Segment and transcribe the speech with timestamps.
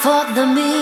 [0.00, 0.81] for the meaning.